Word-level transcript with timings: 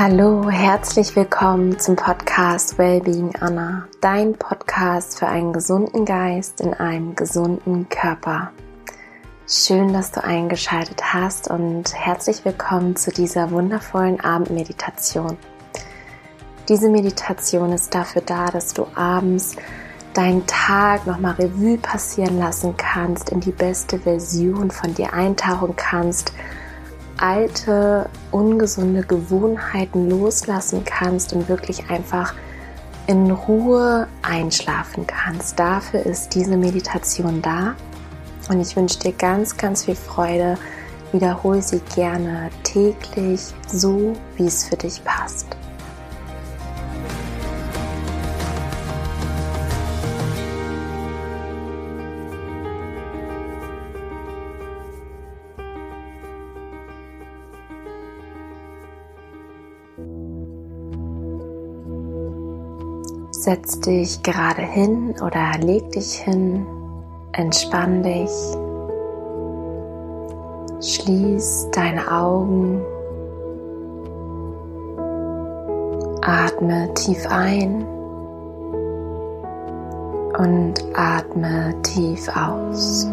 Hallo, 0.00 0.48
herzlich 0.48 1.16
willkommen 1.16 1.76
zum 1.80 1.96
Podcast 1.96 2.78
Wellbeing 2.78 3.34
Anna, 3.40 3.88
dein 4.00 4.34
Podcast 4.34 5.18
für 5.18 5.26
einen 5.26 5.52
gesunden 5.52 6.04
Geist 6.04 6.60
in 6.60 6.72
einem 6.72 7.16
gesunden 7.16 7.88
Körper. 7.88 8.52
Schön, 9.48 9.92
dass 9.92 10.12
du 10.12 10.22
eingeschaltet 10.22 11.02
hast 11.12 11.50
und 11.50 11.92
herzlich 11.92 12.44
willkommen 12.44 12.94
zu 12.94 13.10
dieser 13.10 13.50
wundervollen 13.50 14.20
Abendmeditation. 14.20 15.36
Diese 16.68 16.90
Meditation 16.90 17.72
ist 17.72 17.92
dafür 17.92 18.22
da, 18.22 18.52
dass 18.52 18.74
du 18.74 18.86
abends 18.94 19.56
deinen 20.14 20.46
Tag 20.46 21.08
nochmal 21.08 21.32
Revue 21.32 21.76
passieren 21.76 22.38
lassen 22.38 22.76
kannst, 22.76 23.30
in 23.30 23.40
die 23.40 23.50
beste 23.50 23.98
Version 23.98 24.70
von 24.70 24.94
dir 24.94 25.12
eintauchen 25.12 25.74
kannst, 25.74 26.32
alte, 27.18 28.08
ungesunde 28.30 29.02
Gewohnheiten 29.02 30.08
loslassen 30.08 30.84
kannst 30.84 31.32
und 31.32 31.48
wirklich 31.48 31.90
einfach 31.90 32.34
in 33.06 33.30
Ruhe 33.30 34.06
einschlafen 34.22 35.06
kannst. 35.06 35.58
Dafür 35.58 36.04
ist 36.04 36.34
diese 36.34 36.56
Meditation 36.56 37.42
da. 37.42 37.74
Und 38.48 38.60
ich 38.60 38.76
wünsche 38.76 38.98
dir 38.98 39.12
ganz, 39.12 39.56
ganz 39.56 39.84
viel 39.84 39.94
Freude. 39.96 40.56
Wiederhole 41.12 41.62
sie 41.62 41.80
gerne 41.94 42.50
täglich, 42.64 43.40
so 43.66 44.12
wie 44.36 44.46
es 44.46 44.64
für 44.64 44.76
dich 44.76 45.02
passt. 45.04 45.47
Setz 63.48 63.80
dich 63.80 64.22
gerade 64.22 64.60
hin 64.60 65.14
oder 65.24 65.52
leg 65.62 65.90
dich 65.92 66.16
hin, 66.16 66.66
entspann 67.32 68.02
dich, 68.02 68.30
schließ 70.86 71.68
deine 71.72 72.12
Augen, 72.12 72.82
atme 76.20 76.92
tief 76.92 77.26
ein 77.30 77.86
und 80.36 80.84
atme 80.92 81.74
tief 81.84 82.28
aus. 82.36 83.06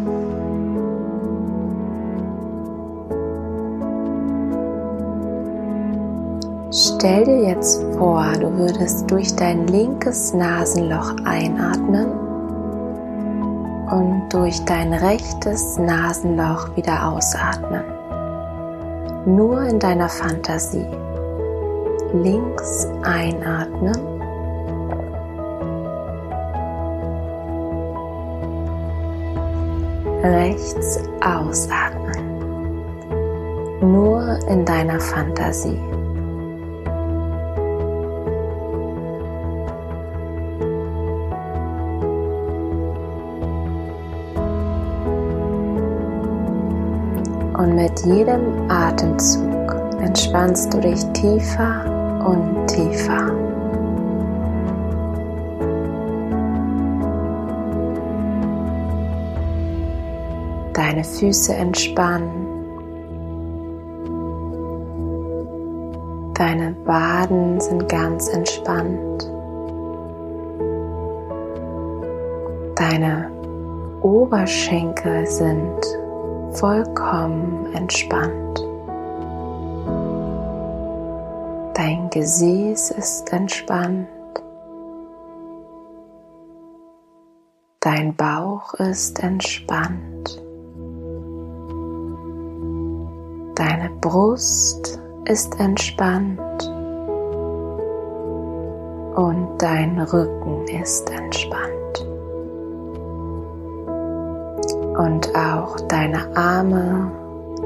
Stell 6.78 7.24
dir 7.24 7.42
jetzt 7.42 7.82
vor, 7.96 8.22
du 8.38 8.54
würdest 8.58 9.10
durch 9.10 9.34
dein 9.34 9.66
linkes 9.66 10.34
Nasenloch 10.34 11.14
einatmen 11.24 12.10
und 13.90 14.28
durch 14.28 14.62
dein 14.66 14.92
rechtes 14.92 15.78
Nasenloch 15.78 16.76
wieder 16.76 17.08
ausatmen. 17.08 17.82
Nur 19.24 19.62
in 19.62 19.78
deiner 19.78 20.10
Fantasie. 20.10 20.84
Links 22.12 22.86
einatmen. 23.04 23.96
Rechts 30.22 31.00
ausatmen. 31.24 32.82
Nur 33.80 34.38
in 34.50 34.66
deiner 34.66 35.00
Fantasie. 35.00 35.80
Mit 47.96 48.04
jedem 48.04 48.70
Atemzug 48.70 49.74
entspannst 50.00 50.72
du 50.72 50.80
dich 50.80 51.02
tiefer 51.12 51.84
und 52.26 52.66
tiefer. 52.66 53.30
Deine 60.72 61.04
Füße 61.04 61.54
entspannen. 61.54 62.44
Deine 66.34 66.76
Waden 66.84 67.58
sind 67.60 67.88
ganz 67.88 68.28
entspannt. 68.28 69.30
Deine 72.74 73.30
Oberschenkel 74.02 75.26
sind 75.26 76.05
vollkommen 76.58 77.72
entspannt. 77.74 78.64
Dein 81.74 82.08
Gesäß 82.10 82.92
ist 82.92 83.32
entspannt. 83.32 84.08
Dein 87.80 88.16
Bauch 88.16 88.74
ist 88.74 89.22
entspannt. 89.22 90.42
Deine 93.54 93.90
Brust 94.00 94.98
ist 95.26 95.60
entspannt. 95.60 96.40
Und 99.14 99.48
dein 99.58 99.98
Rücken 100.00 100.66
ist 100.68 101.10
entspannt. 101.10 102.15
Und 105.16 105.34
auch 105.34 105.80
deine 105.88 106.18
Arme 106.36 107.10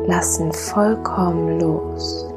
lassen 0.06 0.52
vollkommen 0.52 1.58
los. 1.58 2.32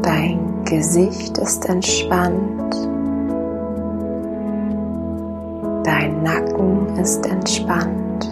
Dein 0.00 0.64
Gesicht 0.64 1.36
ist 1.36 1.68
entspannt. 1.68 2.74
Dein 5.84 6.22
Nacken 6.22 6.96
ist 6.96 7.26
entspannt. 7.26 8.30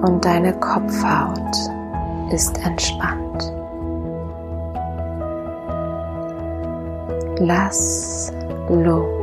Und 0.00 0.24
deine 0.24 0.54
Kopfhaut 0.54 1.52
ist 2.32 2.58
entspannt. 2.64 3.52
Lass 7.40 8.32
los. 8.70 9.21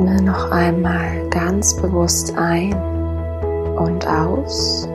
Atme 0.00 0.22
noch 0.22 0.50
einmal 0.50 1.28
ganz 1.28 1.74
bewusst 1.74 2.34
ein 2.38 2.72
und 3.76 4.06
aus. 4.06 4.88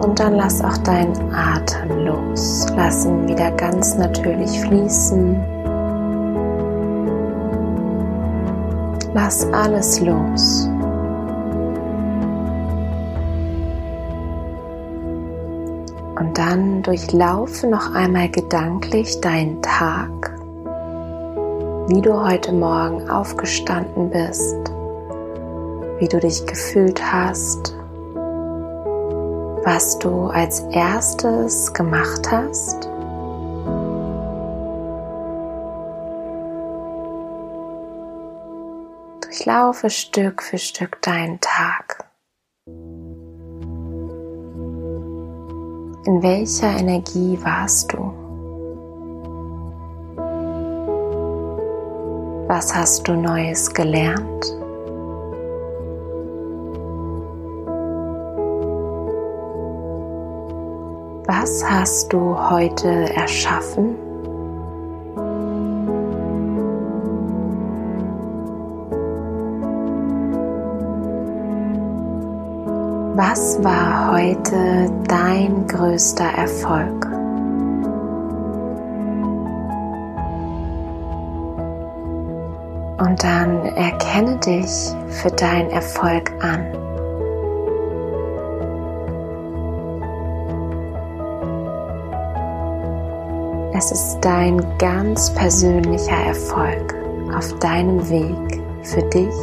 Und 0.00 0.18
dann 0.18 0.34
lass 0.34 0.60
auch 0.60 0.76
deinen 0.78 1.32
Atem 1.32 2.04
los. 2.04 2.66
Lass 2.74 3.06
ihn 3.06 3.28
wieder 3.28 3.52
ganz 3.52 3.96
natürlich 3.96 4.60
fließen. 4.62 5.40
Lass 9.14 9.46
alles 9.52 10.00
los. 10.00 10.68
Dann 16.34 16.82
durchlaufe 16.82 17.68
noch 17.68 17.94
einmal 17.94 18.28
gedanklich 18.28 19.20
deinen 19.20 19.62
Tag, 19.62 20.32
wie 21.86 22.00
du 22.00 22.12
heute 22.28 22.52
Morgen 22.52 23.08
aufgestanden 23.08 24.10
bist, 24.10 24.56
wie 26.00 26.08
du 26.08 26.18
dich 26.18 26.44
gefühlt 26.44 27.00
hast, 27.00 27.76
was 29.64 29.96
du 30.00 30.26
als 30.26 30.58
erstes 30.72 31.72
gemacht 31.72 32.28
hast. 32.28 32.88
Durchlaufe 39.20 39.88
Stück 39.88 40.42
für 40.42 40.58
Stück 40.58 41.00
deinen 41.00 41.38
Tag. 41.40 41.83
In 46.06 46.22
welcher 46.22 46.76
Energie 46.76 47.38
warst 47.42 47.90
du? 47.90 48.12
Was 52.46 52.74
hast 52.74 53.08
du 53.08 53.14
Neues 53.14 53.72
gelernt? 53.72 54.44
Was 61.26 61.64
hast 61.64 62.12
du 62.12 62.36
heute 62.50 63.10
erschaffen? 63.14 64.03
Was 73.16 73.62
war 73.62 74.12
heute 74.12 74.90
dein 75.06 75.68
größter 75.68 76.24
Erfolg? 76.24 77.06
Und 82.98 83.22
dann 83.22 83.66
erkenne 83.76 84.36
dich 84.38 84.66
für 85.10 85.30
deinen 85.30 85.70
Erfolg 85.70 86.32
an. 86.42 86.66
Es 93.74 93.92
ist 93.92 94.18
dein 94.22 94.60
ganz 94.78 95.32
persönlicher 95.34 96.16
Erfolg 96.26 96.96
auf 97.32 97.56
deinem 97.60 98.08
Weg 98.10 98.60
für 98.82 99.02
dich, 99.02 99.34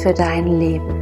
für 0.00 0.14
dein 0.14 0.46
Leben. 0.46 0.99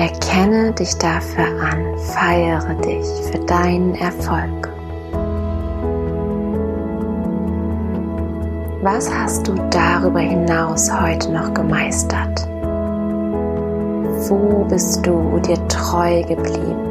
Erkenne 0.00 0.72
dich 0.72 0.96
dafür 0.96 1.44
an, 1.44 1.98
feiere 1.98 2.74
dich 2.76 3.06
für 3.30 3.38
deinen 3.40 3.94
Erfolg. 3.96 4.70
Was 8.80 9.12
hast 9.14 9.46
du 9.46 9.54
darüber 9.68 10.20
hinaus 10.20 10.90
heute 10.90 11.30
noch 11.30 11.52
gemeistert? 11.52 12.48
Wo 14.30 14.64
bist 14.70 15.04
du 15.04 15.38
dir 15.40 15.68
treu 15.68 16.22
geblieben? 16.22 16.88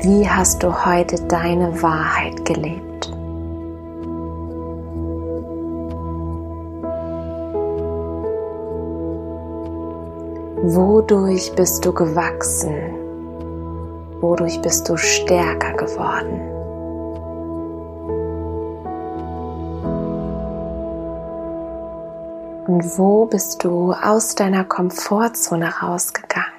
Wie 0.00 0.26
hast 0.26 0.62
du 0.62 0.86
heute 0.86 1.16
deine 1.26 1.82
Wahrheit 1.82 2.42
gelebt? 2.46 2.89
Wodurch 10.62 11.54
bist 11.56 11.86
du 11.86 11.92
gewachsen? 11.94 12.74
Wodurch 14.20 14.60
bist 14.60 14.86
du 14.90 14.96
stärker 14.98 15.72
geworden? 15.72 16.38
Und 22.66 22.98
wo 22.98 23.24
bist 23.24 23.64
du 23.64 23.94
aus 23.94 24.34
deiner 24.34 24.64
Komfortzone 24.64 25.80
rausgegangen? 25.80 26.52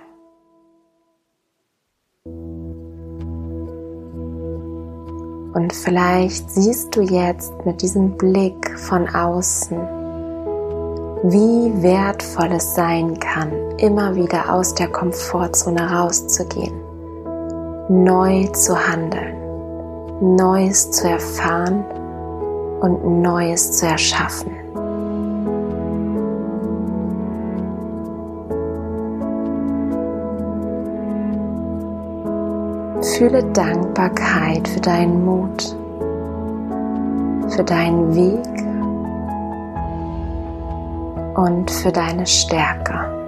Und 5.53 5.71
vielleicht 5.73 6.49
siehst 6.49 6.95
du 6.95 7.01
jetzt 7.01 7.53
mit 7.67 7.83
diesem 7.83 8.17
Blick 8.17 8.79
von 8.79 9.07
außen, 9.07 10.00
wie 11.23 11.83
wertvoll 11.83 12.51
es 12.53 12.73
sein 12.73 13.19
kann, 13.19 13.51
immer 13.77 14.15
wieder 14.15 14.51
aus 14.51 14.73
der 14.73 14.87
Komfortzone 14.87 15.91
rauszugehen, 15.91 16.73
neu 17.89 18.47
zu 18.47 18.75
handeln, 18.75 19.35
Neues 20.19 20.89
zu 20.91 21.07
erfahren 21.07 21.83
und 22.81 23.21
Neues 23.21 23.73
zu 23.73 23.85
erschaffen. 23.85 24.51
Fühle 33.01 33.43
Dankbarkeit 33.53 34.67
für 34.67 34.79
deinen 34.79 35.23
Mut, 35.23 35.75
für 37.49 37.63
deinen 37.63 38.15
Weg 38.15 38.70
und 41.35 41.69
für 41.71 41.91
deine 41.91 42.25
Stärke. 42.25 43.21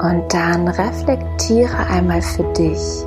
Und 0.00 0.32
dann 0.32 0.68
reflektiere 0.68 1.76
einmal 1.90 2.22
für 2.22 2.44
dich, 2.52 3.04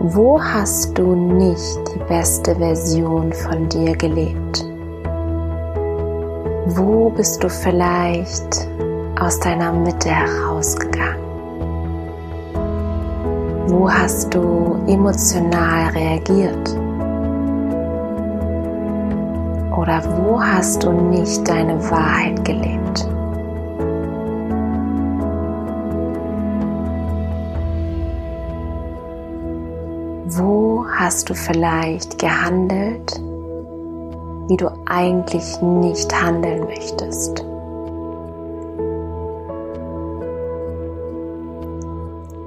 wo 0.00 0.40
hast 0.40 0.96
du 0.98 1.14
nicht 1.14 1.78
die 1.94 1.98
beste 2.08 2.54
Version 2.56 3.32
von 3.32 3.68
dir 3.68 3.96
gelebt? 3.96 4.64
Wo 6.66 7.10
bist 7.10 7.42
du 7.42 7.48
vielleicht 7.48 8.68
aus 9.18 9.40
deiner 9.40 9.72
Mitte 9.72 10.10
herausgegangen? 10.10 11.29
Wo 13.72 13.88
hast 13.88 14.34
du 14.34 14.84
emotional 14.88 15.90
reagiert? 15.90 16.70
Oder 19.78 20.02
wo 20.18 20.42
hast 20.42 20.82
du 20.82 20.90
nicht 20.90 21.48
deine 21.48 21.80
Wahrheit 21.88 22.44
gelebt? 22.44 23.06
Wo 30.36 30.84
hast 30.98 31.30
du 31.30 31.34
vielleicht 31.34 32.18
gehandelt, 32.18 33.20
wie 34.48 34.56
du 34.56 34.68
eigentlich 34.86 35.62
nicht 35.62 36.12
handeln 36.12 36.64
möchtest? 36.64 37.44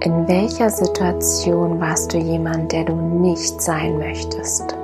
In 0.05 0.27
welcher 0.27 0.69
Situation 0.69 1.79
warst 1.79 2.11
du 2.11 2.17
jemand, 2.17 2.73
der 2.73 2.83
du 2.83 2.93
nicht 2.93 3.61
sein 3.61 3.97
möchtest? 3.99 4.75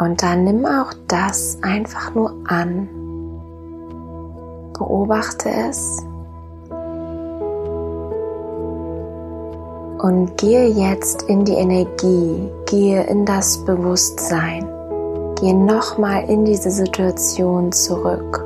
Und 0.00 0.22
dann 0.22 0.44
nimm 0.44 0.64
auch 0.64 0.94
das 1.08 1.58
einfach 1.62 2.14
nur 2.14 2.34
an. 2.46 2.88
Beobachte 4.78 5.50
es 5.50 6.02
Und 10.04 10.36
gehe 10.36 10.68
jetzt 10.68 11.22
in 11.22 11.46
die 11.46 11.54
Energie, 11.54 12.52
gehe 12.66 13.04
in 13.04 13.24
das 13.24 13.64
Bewusstsein, 13.64 14.68
gehe 15.40 15.54
nochmal 15.54 16.28
in 16.28 16.44
diese 16.44 16.70
Situation 16.70 17.72
zurück 17.72 18.44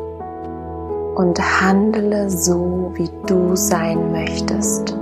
und 1.16 1.36
handle 1.60 2.30
so, 2.30 2.92
wie 2.94 3.10
du 3.26 3.56
sein 3.56 4.12
möchtest. 4.12 4.96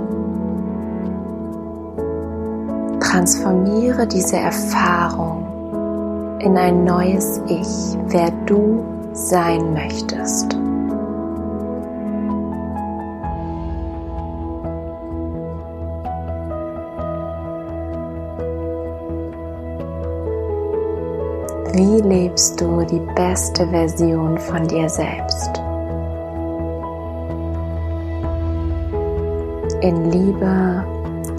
Transformiere 3.01 4.07
diese 4.07 4.37
Erfahrung 4.37 5.45
in 6.39 6.57
ein 6.57 6.83
neues 6.83 7.39
Ich, 7.45 7.95
wer 8.07 8.31
du 8.47 8.83
sein 9.13 9.73
möchtest. 9.73 10.57
Wie 21.77 22.01
lebst 22.01 22.59
du 22.59 22.83
die 22.85 23.03
beste 23.13 23.67
Version 23.67 24.35
von 24.39 24.67
dir 24.67 24.89
selbst? 24.89 25.61
In 29.81 30.09
Liebe, 30.09 30.83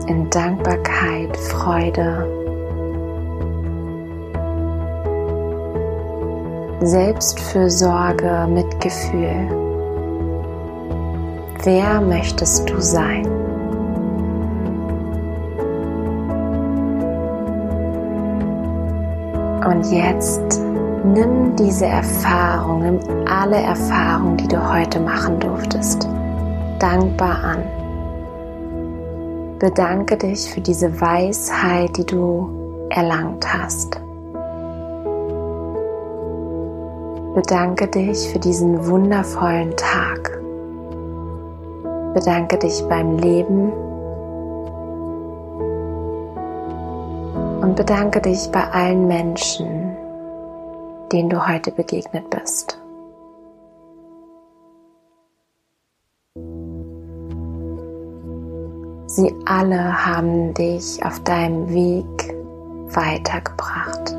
in 0.06 0.30
Dankbarkeit, 0.30 1.36
Freude, 1.36 2.24
Selbstfürsorge, 6.82 8.46
Mitgefühl. 8.48 9.48
Wer 11.64 12.00
möchtest 12.00 12.70
du 12.70 12.80
sein? 12.80 13.47
Und 19.78 19.92
jetzt 19.92 20.60
nimm 21.04 21.54
diese 21.54 21.86
Erfahrung, 21.86 22.80
nimm 22.80 22.98
alle 23.28 23.58
Erfahrungen, 23.58 24.36
die 24.36 24.48
du 24.48 24.74
heute 24.74 24.98
machen 24.98 25.38
durftest, 25.38 26.08
dankbar 26.80 27.44
an. 27.44 27.62
Bedanke 29.60 30.16
dich 30.16 30.50
für 30.50 30.60
diese 30.60 31.00
Weisheit, 31.00 31.96
die 31.96 32.04
du 32.04 32.50
erlangt 32.90 33.46
hast. 33.54 34.00
Bedanke 37.36 37.86
dich 37.86 38.30
für 38.32 38.40
diesen 38.40 38.84
wundervollen 38.84 39.76
Tag. 39.76 40.40
Bedanke 42.14 42.58
dich 42.58 42.82
beim 42.88 43.16
Leben 43.16 43.70
bedanke 47.78 48.20
dich 48.20 48.50
bei 48.50 48.64
allen 48.72 49.06
Menschen, 49.06 49.96
denen 51.12 51.30
du 51.30 51.46
heute 51.46 51.70
begegnet 51.70 52.28
bist. 52.28 52.76
Sie 59.06 59.32
alle 59.46 60.04
haben 60.04 60.54
dich 60.54 61.04
auf 61.04 61.20
deinem 61.20 61.68
Weg 61.68 62.34
weitergebracht. 62.96 64.12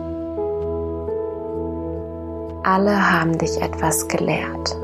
Alle 2.63 3.11
haben 3.11 3.37
dich 3.37 3.61
etwas 3.61 4.07
gelehrt. 4.07 4.77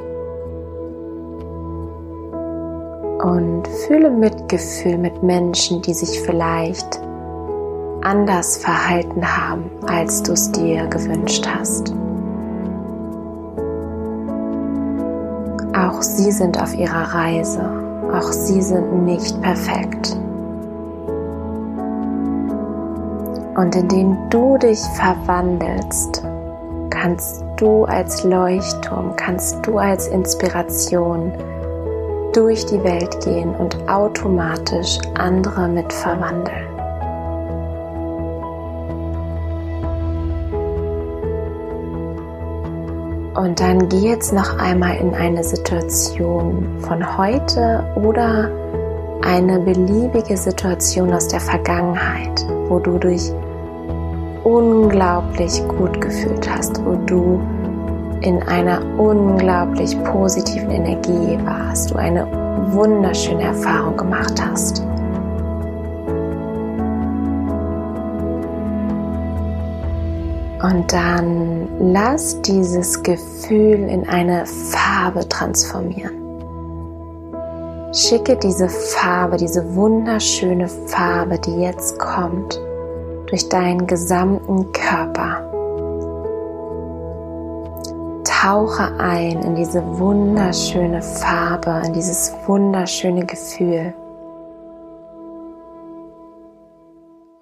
Und 3.23 3.65
fühle 3.87 4.11
Mitgefühl 4.11 4.97
mit 4.97 5.23
Menschen, 5.23 5.81
die 5.81 5.93
sich 5.93 6.19
vielleicht 6.23 7.04
anders 8.05 8.57
verhalten 8.57 9.25
haben, 9.25 9.69
als 9.87 10.21
du 10.21 10.33
es 10.33 10.51
dir 10.51 10.85
gewünscht 10.87 11.47
hast. 11.47 11.93
Auch 15.75 16.01
sie 16.01 16.31
sind 16.31 16.61
auf 16.61 16.73
ihrer 16.75 17.13
Reise, 17.13 17.67
auch 18.13 18.31
sie 18.31 18.61
sind 18.61 19.03
nicht 19.03 19.41
perfekt. 19.41 20.15
Und 23.57 23.75
indem 23.75 24.17
du 24.29 24.57
dich 24.57 24.79
verwandelst, 24.95 26.23
kannst 26.89 27.43
du 27.57 27.85
als 27.85 28.23
Leuchtturm, 28.23 29.15
kannst 29.15 29.65
du 29.65 29.77
als 29.77 30.07
Inspiration 30.07 31.31
durch 32.33 32.65
die 32.65 32.83
Welt 32.83 33.23
gehen 33.23 33.55
und 33.55 33.77
automatisch 33.89 34.99
andere 35.15 35.67
mit 35.69 35.91
verwandeln. 35.91 36.64
Und 43.35 43.59
dann 43.59 43.89
geh 43.89 43.97
jetzt 43.97 44.31
noch 44.31 44.57
einmal 44.59 44.95
in 44.97 45.13
eine 45.13 45.43
Situation 45.43 46.79
von 46.79 47.17
heute 47.17 47.83
oder 47.95 48.49
eine 49.23 49.59
beliebige 49.59 50.37
Situation 50.37 51.13
aus 51.13 51.27
der 51.27 51.41
Vergangenheit, 51.41 52.45
wo 52.69 52.79
du 52.79 52.97
dich 52.97 53.33
unglaublich 54.45 55.61
gut 55.67 55.99
gefühlt 55.99 56.49
hast, 56.49 56.83
wo 56.85 56.95
du 56.95 57.41
in 58.21 58.41
einer 58.43 58.81
unglaublich 58.97 60.01
positiven 60.03 60.71
Energie 60.71 61.37
warst, 61.43 61.91
du 61.91 61.95
eine 61.95 62.25
wunderschöne 62.71 63.43
Erfahrung 63.43 63.97
gemacht 63.97 64.41
hast. 64.41 64.81
Und 70.61 70.91
dann 70.91 71.54
lass 71.79 72.41
dieses 72.41 73.03
Gefühl 73.03 73.89
in 73.89 74.07
eine 74.07 74.45
Farbe 74.45 75.27
transformieren. 75.27 76.13
Schicke 77.93 78.35
diese 78.35 78.67
Farbe, 78.69 79.37
diese 79.37 79.75
wunderschöne 79.75 80.67
Farbe, 80.67 81.39
die 81.39 81.61
jetzt 81.61 81.97
kommt, 81.97 82.59
durch 83.27 83.47
deinen 83.49 83.87
gesamten 83.87 84.71
Körper. 84.73 85.41
Tauche 88.23 88.93
ein 88.99 89.41
in 89.41 89.55
diese 89.55 89.81
wunderschöne 89.97 91.01
Farbe, 91.01 91.81
in 91.85 91.93
dieses 91.93 92.33
wunderschöne 92.45 93.25
Gefühl. 93.25 93.93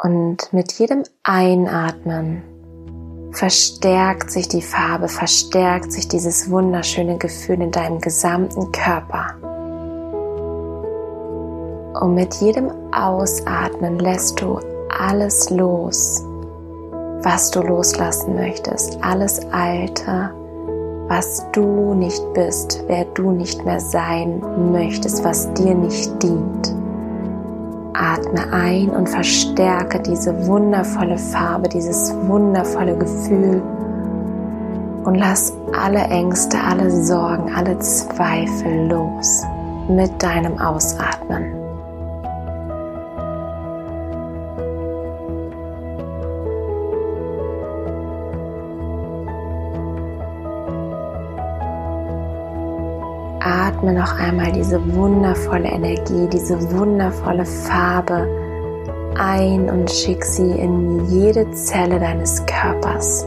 Und 0.01 0.51
mit 0.51 0.73
jedem 0.73 1.03
Einatmen 1.23 2.43
verstärkt 3.33 4.31
sich 4.31 4.47
die 4.47 4.61
Farbe, 4.61 5.07
verstärkt 5.07 5.91
sich 5.91 6.07
dieses 6.07 6.49
wunderschöne 6.49 7.17
Gefühl 7.17 7.61
in 7.61 7.71
deinem 7.71 7.99
gesamten 7.99 8.71
Körper. 8.71 9.35
Und 11.99 12.15
mit 12.15 12.35
jedem 12.35 12.71
Ausatmen 12.93 13.99
lässt 13.99 14.39
du 14.41 14.59
alles 14.99 15.49
los, 15.49 16.23
was 17.23 17.49
du 17.51 17.61
loslassen 17.61 18.35
möchtest, 18.35 18.97
alles 19.03 19.39
Alte, 19.51 20.31
was 21.07 21.45
du 21.53 21.93
nicht 21.93 22.21
bist, 22.33 22.83
wer 22.87 23.05
du 23.05 23.31
nicht 23.31 23.65
mehr 23.65 23.79
sein 23.79 24.41
möchtest, 24.71 25.23
was 25.23 25.51
dir 25.53 25.73
nicht 25.73 26.21
dient. 26.21 26.82
Atme 27.93 28.51
ein 28.51 28.89
und 28.89 29.07
verstärke 29.09 29.99
diese 29.99 30.47
wundervolle 30.47 31.17
Farbe, 31.17 31.69
dieses 31.69 32.13
wundervolle 32.27 32.97
Gefühl 32.97 33.61
und 35.05 35.15
lass 35.15 35.53
alle 35.79 35.99
Ängste, 35.99 36.57
alle 36.59 36.89
Sorgen, 36.89 37.53
alle 37.55 37.77
Zweifel 37.79 38.87
los 38.89 39.43
mit 39.87 40.11
deinem 40.21 40.57
Ausatmen. 40.59 41.62
Atme 53.83 53.99
noch 53.99 54.17
einmal 54.17 54.49
diese 54.53 54.79
wundervolle 54.95 55.67
Energie, 55.67 56.27
diese 56.31 56.57
wundervolle 56.71 57.45
Farbe 57.45 58.25
ein 59.19 59.69
und 59.69 59.91
schick 59.91 60.23
sie 60.23 60.51
in 60.51 61.05
jede 61.09 61.51
Zelle 61.51 61.99
deines 61.99 62.45
Körpers. 62.45 63.25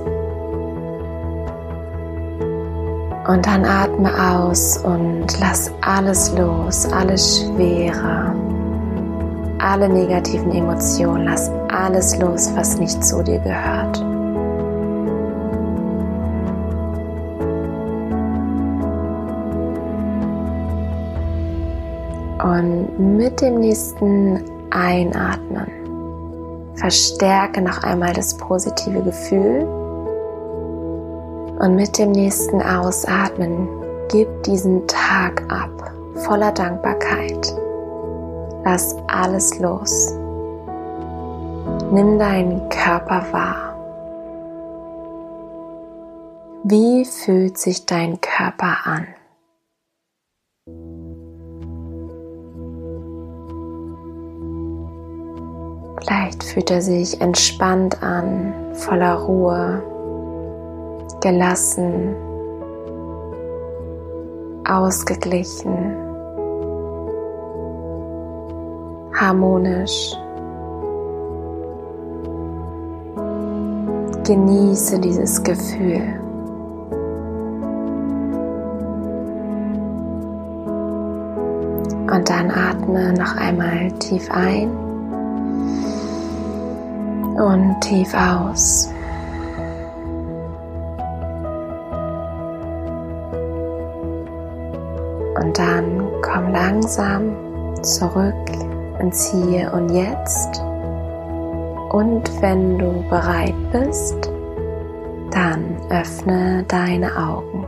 Und 3.28 3.44
dann 3.44 3.66
atme 3.66 4.10
aus 4.18 4.78
und 4.78 5.26
lass 5.40 5.70
alles 5.82 6.32
los, 6.38 6.86
alle 6.90 7.18
Schwere, 7.18 8.34
alle 9.58 9.90
negativen 9.90 10.52
Emotionen, 10.52 11.24
lass 11.26 11.50
alles 11.68 12.18
los, 12.18 12.50
was 12.56 12.78
nicht 12.78 13.04
zu 13.04 13.22
dir 13.22 13.40
gehört. 13.40 14.05
Und 22.46 23.16
mit 23.16 23.40
dem 23.40 23.58
nächsten 23.58 24.44
Einatmen 24.70 25.66
verstärke 26.76 27.60
noch 27.60 27.82
einmal 27.82 28.12
das 28.12 28.36
positive 28.36 29.02
Gefühl. 29.02 29.66
Und 31.58 31.74
mit 31.74 31.98
dem 31.98 32.12
nächsten 32.12 32.62
Ausatmen 32.62 33.68
gib 34.10 34.28
diesen 34.44 34.86
Tag 34.86 35.42
ab 35.48 35.70
voller 36.14 36.52
Dankbarkeit. 36.52 37.52
Lass 38.64 38.94
alles 39.08 39.58
los. 39.58 40.12
Nimm 41.90 42.18
deinen 42.18 42.68
Körper 42.68 43.24
wahr. 43.32 43.76
Wie 46.62 47.04
fühlt 47.04 47.58
sich 47.58 47.86
dein 47.86 48.20
Körper 48.20 48.76
an? 48.84 49.06
Vielleicht 56.36 56.52
fühlt 56.52 56.70
er 56.70 56.82
sich 56.82 57.20
entspannt 57.20 58.02
an, 58.02 58.52
voller 58.74 59.14
Ruhe, 59.14 59.82
gelassen, 61.20 62.14
ausgeglichen, 64.68 65.94
harmonisch. 69.14 70.14
Genieße 74.24 74.98
dieses 74.98 75.42
Gefühl. 75.42 76.02
Und 82.12 82.28
dann 82.28 82.50
atme 82.50 83.12
noch 83.14 83.36
einmal 83.36 83.90
tief 83.92 84.28
ein 84.30 84.85
und 87.38 87.80
tief 87.80 88.12
aus. 88.14 88.88
Und 95.40 95.58
dann 95.58 96.08
komm 96.22 96.50
langsam 96.52 97.36
zurück 97.82 98.34
ins 99.00 99.30
Hier 99.30 99.72
und 99.72 99.90
Jetzt. 99.90 100.62
Und 101.90 102.30
wenn 102.40 102.78
du 102.78 103.04
bereit 103.08 103.54
bist, 103.70 104.30
dann 105.30 105.76
öffne 105.90 106.64
deine 106.68 107.16
Augen. 107.16 107.65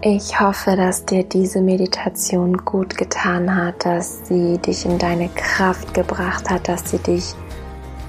Ich 0.00 0.38
hoffe, 0.38 0.76
dass 0.76 1.06
dir 1.06 1.24
diese 1.24 1.60
Meditation 1.60 2.56
gut 2.58 2.96
getan 2.96 3.52
hat, 3.52 3.84
dass 3.84 4.28
sie 4.28 4.56
dich 4.58 4.84
in 4.86 4.96
deine 4.96 5.28
Kraft 5.30 5.92
gebracht 5.92 6.48
hat, 6.48 6.68
dass 6.68 6.88
sie 6.88 6.98
dich 6.98 7.34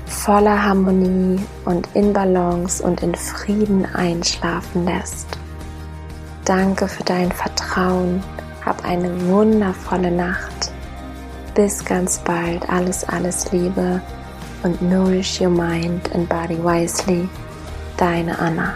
voller 0.06 0.64
Harmonie 0.64 1.40
und 1.66 1.90
in 1.96 2.14
Balance 2.14 2.84
und 2.84 3.02
in 3.02 3.16
Frieden 3.16 3.88
einschlafen 3.96 4.86
lässt. 4.86 5.28
Danke 6.46 6.88
für 6.88 7.04
dein 7.04 7.32
Vertrauen. 7.32 8.22
Hab 8.64 8.86
eine 8.86 9.28
wundervolle 9.28 10.12
Nacht. 10.12 10.72
Bis 11.56 11.84
ganz 11.84 12.20
bald. 12.20 12.70
Alles, 12.70 13.04
alles 13.04 13.52
Liebe 13.52 14.00
und 14.62 14.80
nourish 14.80 15.42
your 15.42 15.50
mind 15.50 16.14
and 16.14 16.30
body 16.30 16.64
wisely. 16.64 17.28
Deine 17.98 18.38
Anna. 18.38 18.76